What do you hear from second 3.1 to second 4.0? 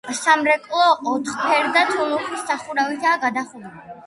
გადახურული.